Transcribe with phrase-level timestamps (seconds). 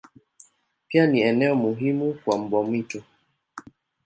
[0.87, 3.03] Pia ni eneo muhimu kwa mbwa mwitu.